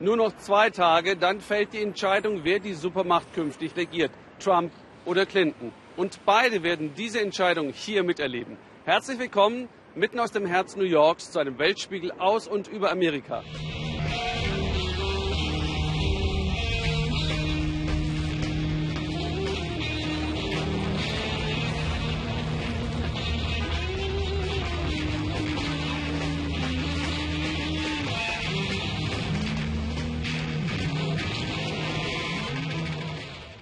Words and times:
Nur 0.00 0.16
noch 0.16 0.36
zwei 0.36 0.70
Tage, 0.70 1.16
dann 1.16 1.40
fällt 1.40 1.72
die 1.72 1.82
Entscheidung, 1.82 2.44
wer 2.44 2.60
die 2.60 2.74
Supermacht 2.74 3.34
künftig 3.34 3.74
regiert, 3.76 4.12
Trump 4.38 4.70
oder 5.04 5.26
Clinton. 5.26 5.72
Und 5.96 6.24
beide 6.24 6.62
werden 6.62 6.94
diese 6.96 7.20
Entscheidung 7.20 7.72
hier 7.72 8.04
miterleben. 8.04 8.56
Herzlich 8.84 9.18
willkommen 9.18 9.68
mitten 9.96 10.20
aus 10.20 10.30
dem 10.30 10.46
Herz 10.46 10.76
New 10.76 10.84
Yorks 10.84 11.32
zu 11.32 11.40
einem 11.40 11.58
Weltspiegel 11.58 12.12
aus 12.12 12.46
und 12.46 12.68
über 12.68 12.92
Amerika. 12.92 13.42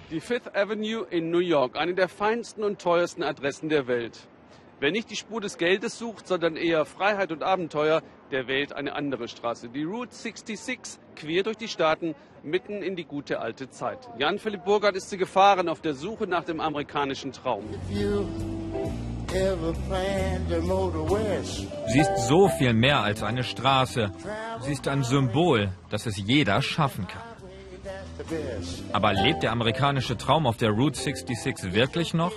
Die 0.09 0.21
Fifth 0.21 0.55
Avenue 0.55 1.05
in 1.09 1.31
New 1.31 1.39
York, 1.39 1.75
eine 1.75 1.93
der 1.93 2.07
feinsten 2.07 2.63
und 2.63 2.79
teuersten 2.79 3.23
Adressen 3.23 3.67
der 3.67 3.87
Welt. 3.87 4.17
Wer 4.79 4.91
nicht 4.91 5.09
die 5.09 5.17
Spur 5.17 5.41
des 5.41 5.57
Geldes 5.57 5.99
sucht, 5.99 6.29
sondern 6.29 6.55
eher 6.55 6.85
Freiheit 6.85 7.33
und 7.33 7.43
Abenteuer, 7.43 8.01
der 8.31 8.47
wählt 8.47 8.71
eine 8.71 8.95
andere 8.95 9.27
Straße. 9.27 9.67
Die 9.67 9.83
Route 9.83 10.15
66, 10.15 10.97
quer 11.17 11.43
durch 11.43 11.57
die 11.57 11.67
Staaten, 11.67 12.15
mitten 12.41 12.81
in 12.83 12.95
die 12.95 13.03
gute 13.03 13.41
alte 13.41 13.69
Zeit. 13.69 14.07
Jan-Philipp 14.17 14.63
Burgert 14.63 14.95
ist 14.95 15.09
sie 15.09 15.17
gefahren 15.17 15.67
auf 15.67 15.81
der 15.81 15.93
Suche 15.93 16.25
nach 16.25 16.45
dem 16.45 16.61
amerikanischen 16.61 17.33
Traum. 17.33 17.65
Sie 21.85 21.99
ist 21.99 22.17
so 22.29 22.47
viel 22.47 22.73
mehr 22.73 23.01
als 23.01 23.23
eine 23.23 23.43
Straße. 23.43 24.09
Sie 24.61 24.71
ist 24.71 24.87
ein 24.87 25.03
Symbol, 25.03 25.69
das 25.89 26.05
es 26.05 26.15
jeder 26.15 26.61
schaffen 26.61 27.07
kann. 27.07 27.36
Aber 28.93 29.13
lebt 29.13 29.43
der 29.43 29.51
amerikanische 29.51 30.17
Traum 30.17 30.47
auf 30.47 30.57
der 30.57 30.71
Route 30.71 30.99
66 30.99 31.73
wirklich 31.73 32.13
noch? 32.13 32.33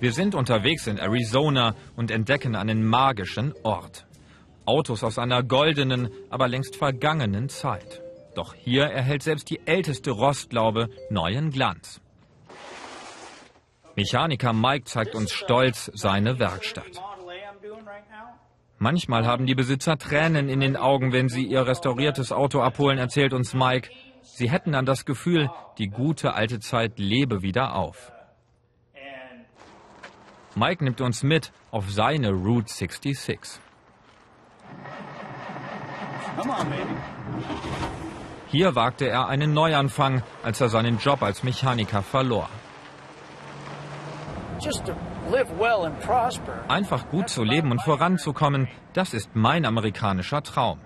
Wir 0.00 0.12
sind 0.12 0.34
unterwegs 0.34 0.86
in 0.86 0.98
Arizona 0.98 1.74
und 1.96 2.10
entdecken 2.10 2.56
einen 2.56 2.84
magischen 2.84 3.54
Ort. 3.62 4.06
Autos 4.64 5.04
aus 5.04 5.18
einer 5.18 5.42
goldenen, 5.42 6.10
aber 6.30 6.48
längst 6.48 6.76
vergangenen 6.76 7.48
Zeit. 7.48 8.00
Doch 8.34 8.54
hier 8.54 8.84
erhält 8.84 9.22
selbst 9.22 9.50
die 9.50 9.60
älteste 9.66 10.10
Rostlaube 10.10 10.88
neuen 11.10 11.50
Glanz. 11.50 12.00
Mechaniker 13.94 14.52
Mike 14.52 14.84
zeigt 14.84 15.14
uns 15.14 15.32
stolz 15.32 15.90
seine 15.94 16.38
Werkstatt. 16.38 17.02
Manchmal 18.82 19.28
haben 19.28 19.46
die 19.46 19.54
Besitzer 19.54 19.96
Tränen 19.96 20.48
in 20.48 20.58
den 20.58 20.76
Augen, 20.76 21.12
wenn 21.12 21.28
sie 21.28 21.44
ihr 21.46 21.64
restauriertes 21.64 22.32
Auto 22.32 22.60
abholen, 22.60 22.98
erzählt 22.98 23.32
uns 23.32 23.54
Mike. 23.54 23.90
Sie 24.22 24.50
hätten 24.50 24.72
dann 24.72 24.86
das 24.86 25.04
Gefühl, 25.04 25.50
die 25.78 25.86
gute 25.86 26.34
alte 26.34 26.58
Zeit 26.58 26.98
lebe 26.98 27.42
wieder 27.42 27.76
auf. 27.76 28.10
Mike 30.56 30.82
nimmt 30.82 31.00
uns 31.00 31.22
mit 31.22 31.52
auf 31.70 31.92
seine 31.92 32.32
Route 32.32 32.72
66. 32.72 33.38
Hier 38.48 38.74
wagte 38.74 39.06
er 39.06 39.28
einen 39.28 39.52
Neuanfang, 39.52 40.24
als 40.42 40.60
er 40.60 40.68
seinen 40.68 40.98
Job 40.98 41.22
als 41.22 41.44
Mechaniker 41.44 42.02
verlor. 42.02 42.48
Einfach 46.68 47.08
gut 47.08 47.28
zu 47.28 47.42
leben 47.42 47.70
und 47.70 47.82
voranzukommen, 47.82 48.68
das 48.92 49.14
ist 49.14 49.30
mein 49.34 49.64
amerikanischer 49.64 50.42
Traum. 50.42 50.78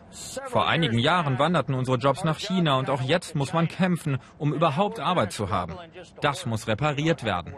Vor 0.46 0.68
einigen 0.68 0.98
Jahren 0.98 1.38
wanderten 1.38 1.74
unsere 1.74 1.96
Jobs 1.96 2.24
nach 2.24 2.38
China 2.38 2.78
und 2.78 2.90
auch 2.90 3.02
jetzt 3.02 3.34
muss 3.34 3.52
man 3.52 3.68
kämpfen, 3.68 4.18
um 4.38 4.52
überhaupt 4.52 5.00
Arbeit 5.00 5.32
zu 5.32 5.50
haben. 5.50 5.74
Das 6.20 6.46
muss 6.46 6.68
repariert 6.68 7.24
werden. 7.24 7.54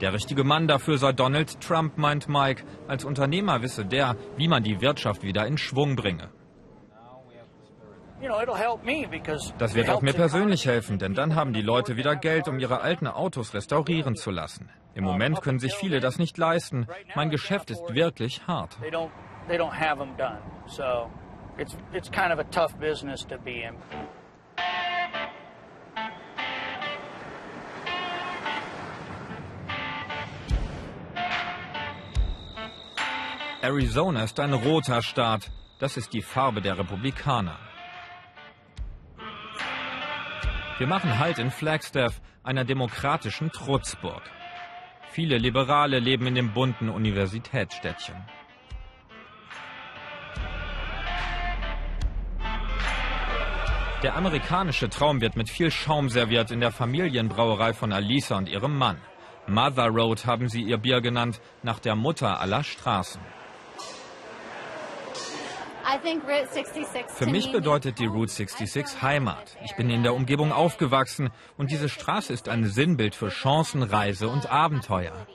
Der 0.00 0.12
richtige 0.12 0.44
Mann 0.44 0.68
dafür 0.68 0.98
sei 0.98 1.12
Donald 1.12 1.60
Trump, 1.60 1.96
meint 1.96 2.28
Mike. 2.28 2.64
Als 2.88 3.04
Unternehmer 3.04 3.62
wisse 3.62 3.84
der, 3.84 4.16
wie 4.36 4.48
man 4.48 4.62
die 4.62 4.80
Wirtschaft 4.80 5.22
wieder 5.22 5.46
in 5.46 5.56
Schwung 5.56 5.96
bringe. 5.96 6.28
Das 9.58 9.74
wird 9.74 9.90
auch 9.90 10.00
mir 10.00 10.14
persönlich 10.14 10.66
helfen, 10.66 10.98
denn 10.98 11.14
dann 11.14 11.34
haben 11.34 11.52
die 11.52 11.60
Leute 11.62 11.96
wieder 11.96 12.16
Geld, 12.16 12.48
um 12.48 12.58
ihre 12.58 12.80
alten 12.80 13.06
Autos 13.06 13.52
restaurieren 13.52 14.16
zu 14.16 14.30
lassen. 14.30 14.70
Im 14.94 15.04
Moment 15.04 15.42
können 15.42 15.58
sich 15.58 15.74
viele 15.74 16.00
das 16.00 16.18
nicht 16.18 16.38
leisten. 16.38 16.86
Mein 17.14 17.28
Geschäft 17.28 17.70
ist 17.70 17.82
wirklich 17.94 18.46
hart. 18.46 18.78
Arizona 33.62 34.22
ist 34.22 34.38
ein 34.40 34.52
roter 34.52 35.02
Staat. 35.02 35.50
Das 35.78 35.96
ist 35.96 36.12
die 36.12 36.22
Farbe 36.22 36.62
der 36.62 36.78
Republikaner. 36.78 37.58
Wir 40.78 40.86
machen 40.86 41.18
Halt 41.18 41.38
in 41.38 41.50
Flagstaff, 41.50 42.20
einer 42.42 42.64
demokratischen 42.66 43.50
Trutzburg. 43.50 44.22
Viele 45.10 45.38
Liberale 45.38 45.98
leben 46.00 46.26
in 46.26 46.34
dem 46.34 46.52
bunten 46.52 46.90
Universitätsstädtchen. 46.90 48.16
Der 54.02 54.16
amerikanische 54.16 54.90
Traum 54.90 55.22
wird 55.22 55.34
mit 55.34 55.48
viel 55.48 55.70
Schaum 55.70 56.10
serviert 56.10 56.50
in 56.50 56.60
der 56.60 56.72
Familienbrauerei 56.72 57.72
von 57.72 57.90
Alisa 57.90 58.36
und 58.36 58.46
ihrem 58.46 58.76
Mann. 58.76 58.98
Mother 59.46 59.86
Road 59.86 60.26
haben 60.26 60.48
sie 60.50 60.60
ihr 60.60 60.76
Bier 60.76 61.00
genannt, 61.00 61.40
nach 61.62 61.78
der 61.78 61.96
Mutter 61.96 62.38
aller 62.38 62.62
Straßen. 62.62 63.22
Für 67.08 67.26
mich 67.26 67.52
bedeutet 67.52 67.98
die 67.98 68.06
Route 68.06 68.32
66 68.32 69.02
Heimat. 69.02 69.56
Ich 69.64 69.76
bin 69.76 69.90
in 69.90 70.02
der 70.02 70.14
Umgebung 70.14 70.52
aufgewachsen 70.52 71.30
und 71.56 71.70
diese 71.70 71.88
Straße 71.88 72.32
ist 72.32 72.48
ein 72.48 72.64
Sinnbild 72.64 73.14
für 73.14 73.28
Chancen, 73.28 73.82
Reise 73.82 74.28
und 74.28 74.50
Abenteuer. 74.50 75.26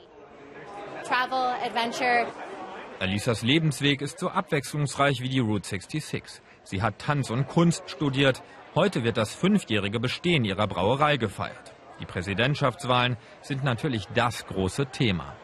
Alisas 3.00 3.42
Lebensweg 3.42 4.00
ist 4.00 4.18
so 4.18 4.28
abwechslungsreich 4.28 5.20
wie 5.20 5.28
die 5.28 5.40
Route 5.40 5.68
66. 5.68 6.22
Sie 6.62 6.82
hat 6.82 6.98
Tanz 6.98 7.30
und 7.30 7.48
Kunst 7.48 7.90
studiert. 7.90 8.42
Heute 8.74 9.02
wird 9.02 9.16
das 9.16 9.34
fünfjährige 9.34 9.98
Bestehen 9.98 10.44
ihrer 10.44 10.66
Brauerei 10.66 11.16
gefeiert. 11.16 11.74
Die 12.00 12.06
Präsidentschaftswahlen 12.06 13.16
sind 13.42 13.64
natürlich 13.64 14.06
das 14.14 14.46
große 14.46 14.86
Thema. 14.86 15.36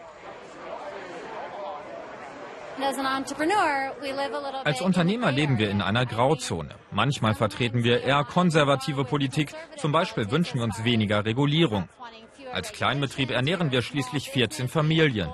Als 4.65 4.81
Unternehmer 4.81 5.33
leben 5.33 5.59
wir 5.59 5.71
in 5.71 5.83
einer 5.83 6.07
Grauzone. 6.07 6.75
Manchmal 6.91 7.35
vertreten 7.35 7.83
wir 7.85 8.03
eher 8.03 8.25
konservative 8.25 9.05
Politik. 9.05 9.53
Zum 9.77 9.93
Beispiel 9.93 10.31
wünschen 10.31 10.59
wir 10.59 10.65
uns 10.65 10.85
weniger 10.85 11.25
Regulierung. 11.25 11.89
Als 12.53 12.73
Kleinbetrieb 12.73 13.31
ernähren 13.31 13.73
wir 13.73 13.83
schließlich 13.83 14.31
14 14.31 14.69
Familien. 14.69 15.31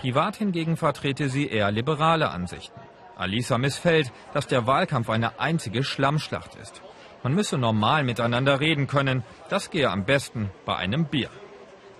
Privat 0.00 0.36
hingegen 0.36 0.76
vertrete 0.76 1.28
sie 1.28 1.48
eher 1.48 1.70
liberale 1.70 2.30
Ansichten. 2.30 2.80
Alisa 3.16 3.58
missfällt, 3.58 4.12
dass 4.32 4.46
der 4.46 4.66
Wahlkampf 4.66 5.08
eine 5.10 5.38
einzige 5.38 5.84
Schlammschlacht 5.84 6.56
ist. 6.56 6.82
Man 7.22 7.34
müsse 7.34 7.56
normal 7.56 8.04
miteinander 8.04 8.60
reden 8.60 8.86
können. 8.86 9.24
Das 9.48 9.70
gehe 9.70 9.90
am 9.90 10.04
besten 10.04 10.50
bei 10.66 10.76
einem 10.76 11.06
Bier. 11.06 11.30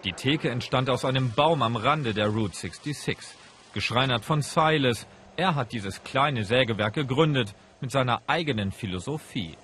Die 0.05 0.13
Theke 0.13 0.51
entstand 0.51 0.91
aus 0.91 1.07
einem 1.07 1.33
Baum 1.33 1.63
am 1.63 1.77
Rande 1.77 2.13
der 2.13 2.29
Route 2.29 2.55
66. 2.55 3.17
Geschreinert 3.73 4.23
von 4.23 4.43
Silas. 4.43 5.07
Er 5.37 5.55
hat 5.55 5.73
dieses 5.73 6.05
kleine 6.05 6.45
Sägewerk 6.45 6.93
gegründet 6.93 7.55
mit 7.81 7.91
seiner 7.91 8.21
eigenen 8.27 8.71
Philosophie. 8.71 9.57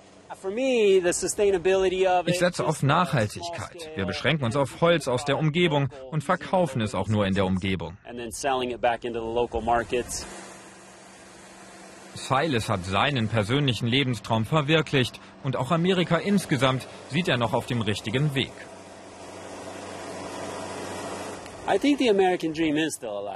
Ich 2.25 2.39
setze 2.39 2.65
auf 2.65 2.81
Nachhaltigkeit. 2.81 3.91
Wir 3.95 4.05
beschränken 4.05 4.43
uns 4.45 4.55
auf 4.55 4.81
Holz 4.81 5.07
aus 5.07 5.25
der 5.25 5.37
Umgebung 5.37 5.89
und 6.09 6.23
verkaufen 6.23 6.81
es 6.81 6.95
auch 6.95 7.07
nur 7.07 7.27
in 7.27 7.35
der 7.35 7.45
Umgebung. 7.45 7.95
Silas 12.15 12.67
hat 12.67 12.83
seinen 12.85 13.27
persönlichen 13.27 13.87
Lebenstraum 13.87 14.45
verwirklicht 14.45 15.19
und 15.43 15.55
auch 15.55 15.69
Amerika 15.69 16.17
insgesamt 16.17 16.87
sieht 17.09 17.27
er 17.27 17.37
noch 17.37 17.53
auf 17.53 17.67
dem 17.67 17.81
richtigen 17.81 18.33
Weg. 18.33 18.51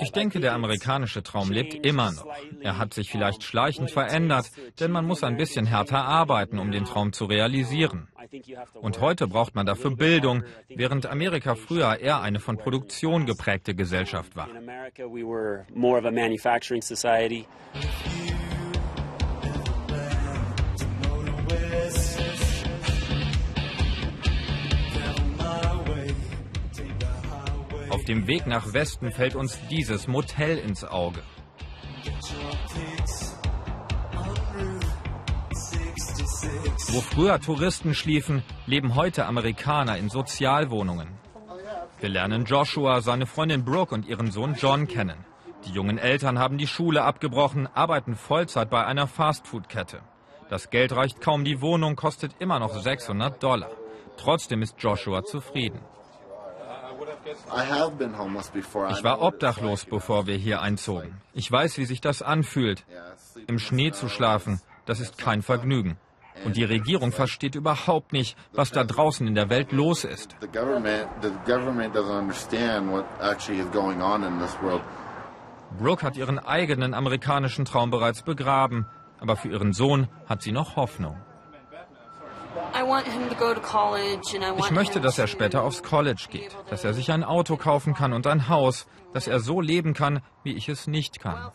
Ich 0.01 0.11
denke, 0.11 0.39
der 0.39 0.53
amerikanische 0.53 1.23
Traum 1.23 1.51
lebt 1.51 1.85
immer 1.85 2.11
noch. 2.11 2.25
Er 2.61 2.77
hat 2.77 2.93
sich 2.93 3.11
vielleicht 3.11 3.43
schleichend 3.43 3.91
verändert, 3.91 4.51
denn 4.79 4.91
man 4.91 5.05
muss 5.05 5.23
ein 5.23 5.37
bisschen 5.37 5.65
härter 5.65 6.03
arbeiten, 6.03 6.59
um 6.59 6.71
den 6.71 6.85
Traum 6.85 7.13
zu 7.13 7.25
realisieren. 7.25 8.07
Und 8.81 8.99
heute 8.99 9.27
braucht 9.27 9.55
man 9.55 9.65
dafür 9.65 9.95
Bildung, 9.95 10.43
während 10.67 11.05
Amerika 11.05 11.55
früher 11.55 11.99
eher 11.99 12.21
eine 12.21 12.39
von 12.39 12.57
Produktion 12.57 13.25
geprägte 13.25 13.75
Gesellschaft 13.75 14.35
war. 14.35 14.49
Auf 27.95 28.03
dem 28.03 28.27
Weg 28.27 28.45
nach 28.45 28.73
Westen 28.73 29.09
fällt 29.09 29.35
uns 29.35 29.57
dieses 29.69 30.09
Motel 30.09 30.57
ins 30.57 30.83
Auge. 30.83 31.21
Wo 36.89 36.99
früher 36.99 37.39
Touristen 37.39 37.93
schliefen, 37.93 38.43
leben 38.65 38.95
heute 38.95 39.25
Amerikaner 39.25 39.97
in 39.97 40.09
Sozialwohnungen. 40.09 41.07
Wir 42.01 42.09
lernen 42.09 42.43
Joshua, 42.43 42.99
seine 42.99 43.25
Freundin 43.27 43.63
Brooke 43.63 43.95
und 43.95 44.05
ihren 44.05 44.29
Sohn 44.29 44.55
John 44.55 44.89
kennen. 44.89 45.23
Die 45.65 45.71
jungen 45.71 45.97
Eltern 45.97 46.37
haben 46.37 46.57
die 46.57 46.67
Schule 46.67 47.01
abgebrochen, 47.01 47.65
arbeiten 47.73 48.15
Vollzeit 48.15 48.69
bei 48.69 48.85
einer 48.85 49.07
Fastfood-Kette. 49.07 50.01
Das 50.49 50.69
Geld 50.69 50.93
reicht 50.93 51.21
kaum, 51.21 51.45
die 51.45 51.61
Wohnung 51.61 51.95
kostet 51.95 52.35
immer 52.39 52.59
noch 52.59 52.77
600 52.77 53.41
Dollar. 53.41 53.71
Trotzdem 54.17 54.61
ist 54.63 54.75
Joshua 54.79 55.23
zufrieden. 55.23 55.79
Ich 57.25 59.03
war 59.03 59.21
obdachlos, 59.21 59.85
bevor 59.85 60.27
wir 60.27 60.35
hier 60.35 60.61
einzogen. 60.61 61.21
Ich 61.33 61.51
weiß, 61.51 61.77
wie 61.77 61.85
sich 61.85 62.01
das 62.01 62.21
anfühlt. 62.21 62.85
Im 63.47 63.59
Schnee 63.59 63.91
zu 63.91 64.09
schlafen, 64.09 64.61
das 64.85 64.99
ist 64.99 65.17
kein 65.17 65.41
Vergnügen. 65.41 65.97
Und 66.43 66.57
die 66.57 66.63
Regierung 66.63 67.11
versteht 67.11 67.55
überhaupt 67.55 68.11
nicht, 68.11 68.37
was 68.53 68.71
da 68.71 68.83
draußen 68.83 69.25
in 69.25 69.35
der 69.35 69.49
Welt 69.49 69.71
los 69.71 70.03
ist. 70.03 70.35
Brooke 75.79 76.05
hat 76.05 76.17
ihren 76.17 76.39
eigenen 76.39 76.93
amerikanischen 76.93 77.65
Traum 77.65 77.89
bereits 77.89 78.21
begraben, 78.21 78.85
aber 79.19 79.35
für 79.35 79.49
ihren 79.49 79.73
Sohn 79.73 80.07
hat 80.27 80.41
sie 80.41 80.51
noch 80.51 80.75
Hoffnung. 80.75 81.17
Ich 84.57 84.71
möchte, 84.71 85.01
dass 85.01 85.17
er 85.17 85.27
später 85.27 85.63
aufs 85.63 85.83
College 85.83 86.27
geht, 86.29 86.55
dass 86.69 86.83
er 86.83 86.93
sich 86.93 87.11
ein 87.11 87.23
Auto 87.23 87.57
kaufen 87.57 87.93
kann 87.93 88.13
und 88.13 88.27
ein 88.27 88.47
Haus, 88.47 88.87
dass 89.13 89.27
er 89.27 89.39
so 89.39 89.61
leben 89.61 89.93
kann, 89.93 90.21
wie 90.43 90.53
ich 90.53 90.69
es 90.69 90.87
nicht 90.87 91.19
kann. 91.19 91.51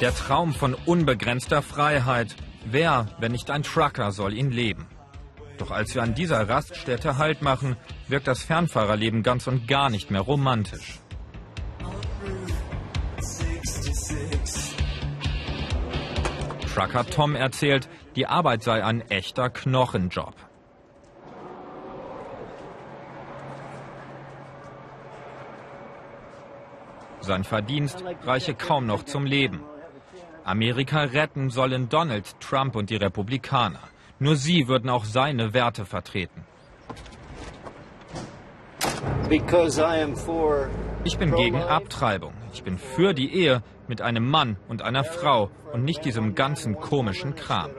Der 0.00 0.14
Traum 0.14 0.52
von 0.52 0.74
unbegrenzter 0.74 1.62
Freiheit. 1.62 2.36
Wer, 2.66 3.06
wenn 3.18 3.32
nicht 3.32 3.50
ein 3.50 3.62
Trucker, 3.62 4.12
soll 4.12 4.34
ihn 4.34 4.50
leben? 4.50 4.86
Doch 5.58 5.70
als 5.70 5.94
wir 5.94 6.02
an 6.02 6.14
dieser 6.14 6.48
Raststätte 6.48 7.16
Halt 7.16 7.40
machen, 7.40 7.76
wirkt 8.08 8.26
das 8.26 8.42
Fernfahrerleben 8.42 9.22
ganz 9.22 9.46
und 9.46 9.66
gar 9.66 9.88
nicht 9.88 10.10
mehr 10.10 10.20
romantisch. 10.20 11.00
Trucker 16.76 17.06
Tom 17.06 17.34
erzählt, 17.34 17.88
die 18.16 18.26
Arbeit 18.26 18.62
sei 18.62 18.84
ein 18.84 19.00
echter 19.08 19.48
Knochenjob. 19.48 20.34
Sein 27.20 27.44
Verdienst 27.44 28.04
reiche 28.24 28.54
kaum 28.54 28.84
noch 28.84 29.04
zum 29.04 29.24
Leben. 29.24 29.64
Amerika 30.44 31.00
retten 31.00 31.48
sollen 31.48 31.88
Donald 31.88 32.38
Trump 32.40 32.76
und 32.76 32.90
die 32.90 32.96
Republikaner. 32.96 33.80
Nur 34.18 34.36
sie 34.36 34.68
würden 34.68 34.90
auch 34.90 35.06
seine 35.06 35.54
Werte 35.54 35.86
vertreten. 35.86 36.44
Ich 41.04 41.18
bin 41.18 41.34
gegen 41.34 41.62
Abtreibung. 41.62 42.34
Ich 42.56 42.62
bin 42.62 42.78
für 42.78 43.12
die 43.12 43.34
Ehe 43.34 43.62
mit 43.86 44.00
einem 44.00 44.30
Mann 44.30 44.56
und 44.66 44.80
einer 44.80 45.04
Frau 45.04 45.50
und 45.74 45.84
nicht 45.84 46.06
diesem 46.06 46.34
ganzen 46.34 46.80
komischen 46.80 47.34
Kram. 47.34 47.70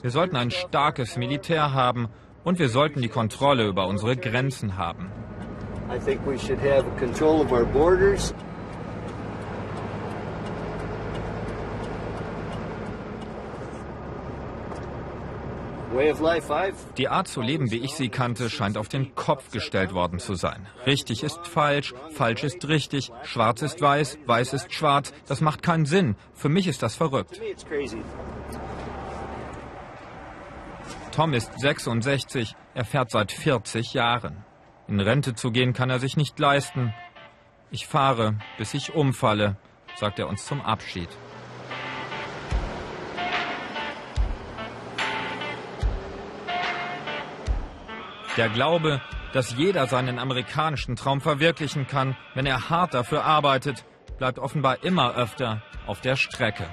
Wir 0.00 0.10
sollten 0.10 0.36
ein 0.36 0.50
starkes 0.50 1.18
Militär 1.18 1.74
haben 1.74 2.08
und 2.42 2.58
wir 2.58 2.70
sollten 2.70 3.02
die 3.02 3.10
Kontrolle 3.10 3.66
über 3.66 3.86
unsere 3.86 4.16
Grenzen 4.16 4.78
haben. 4.78 5.10
I 5.94 5.98
think 5.98 6.26
we 6.26 6.38
should 6.38 6.58
have 6.60 6.86
control 6.98 7.42
of 7.42 7.52
our 7.52 7.66
borders. 7.66 8.32
Die 16.96 17.08
Art 17.08 17.28
zu 17.28 17.42
leben, 17.42 17.70
wie 17.70 17.78
ich 17.78 17.94
sie 17.94 18.08
kannte, 18.08 18.48
scheint 18.48 18.78
auf 18.78 18.88
den 18.88 19.14
Kopf 19.14 19.50
gestellt 19.50 19.92
worden 19.92 20.18
zu 20.18 20.34
sein. 20.34 20.66
Richtig 20.86 21.22
ist 21.22 21.46
falsch, 21.46 21.92
falsch 22.12 22.44
ist 22.44 22.66
richtig, 22.66 23.12
schwarz 23.22 23.60
ist 23.62 23.80
weiß, 23.80 24.18
weiß 24.26 24.54
ist 24.54 24.72
schwarz. 24.72 25.12
Das 25.26 25.40
macht 25.40 25.62
keinen 25.62 25.84
Sinn. 25.84 26.16
Für 26.32 26.48
mich 26.48 26.66
ist 26.66 26.82
das 26.82 26.94
verrückt. 26.94 27.40
Tom 31.12 31.34
ist 31.34 31.60
66, 31.60 32.56
er 32.72 32.84
fährt 32.86 33.10
seit 33.10 33.30
40 33.30 33.92
Jahren. 33.92 34.44
In 34.88 34.98
Rente 34.98 35.34
zu 35.34 35.50
gehen 35.50 35.74
kann 35.74 35.90
er 35.90 35.98
sich 35.98 36.16
nicht 36.16 36.38
leisten. 36.38 36.94
Ich 37.70 37.86
fahre, 37.86 38.38
bis 38.56 38.72
ich 38.72 38.94
umfalle, 38.94 39.56
sagt 39.96 40.18
er 40.18 40.28
uns 40.28 40.46
zum 40.46 40.62
Abschied. 40.62 41.08
Der 48.38 48.48
Glaube, 48.48 49.02
dass 49.34 49.56
jeder 49.58 49.86
seinen 49.86 50.18
amerikanischen 50.18 50.96
Traum 50.96 51.20
verwirklichen 51.20 51.86
kann, 51.86 52.16
wenn 52.34 52.46
er 52.46 52.70
hart 52.70 52.94
dafür 52.94 53.24
arbeitet, 53.24 53.84
bleibt 54.16 54.38
offenbar 54.38 54.82
immer 54.82 55.14
öfter 55.16 55.62
auf 55.86 56.00
der 56.00 56.16
Strecke. 56.16 56.66